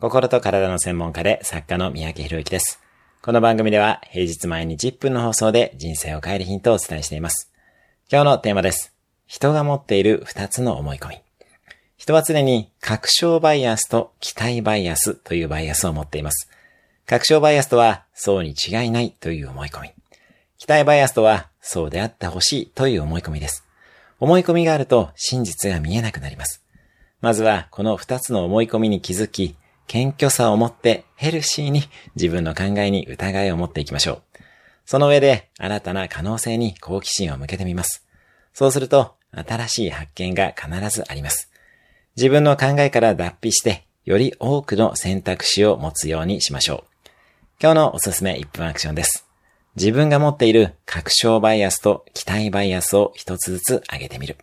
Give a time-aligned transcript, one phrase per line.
[0.00, 2.78] 心と体の専門家で作家の三宅博之です。
[3.20, 7.50] この番組では平日毎日1分の放送で人生を変えるヒントをお伝えしています。
[8.08, 8.94] 今日のテーマです。
[9.26, 11.16] 人が持っている2つの思い込み。
[11.96, 16.48] 人は常に確証バイアスと期待バイアスというバイアスを持っています。
[17.04, 19.90] 確証バイアスとはそうに違いないという思い込み。
[20.58, 23.64] 期待バイアスとはそうであってほしいという思い込みです。
[24.20, 26.62] 思い込みがあると真実が見えなくなります。
[27.20, 29.56] まずはこの2つの思い込みに気づき、
[29.88, 31.82] 謙虚さを持ってヘルシーに
[32.14, 34.22] 自分の考えに疑いを持っていきましょう。
[34.86, 38.06] その上で新たな可能性に好奇心を向けてみます。
[38.52, 41.50] そうすると新しい発見が必ずあります。
[42.16, 47.08] 自分の考えから脱皮してより多くの選択肢を持つようにしましょう。
[47.60, 49.26] 今日のおすすめ1分アクションです。
[49.76, 54.36] 自分が持っている確証バイアスと期待バイアスを一つずつ上げてみる。